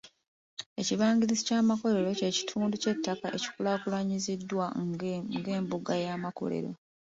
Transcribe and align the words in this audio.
Ekibangirizi 0.79 1.43
ky'amakolero 1.47 2.09
ky'ekitundu 2.19 2.75
ky'ettaka 2.83 3.27
ekikulaakulanyiziddwa 3.37 4.65
ng'embuga 5.37 5.93
y'amakolero. 6.03 6.71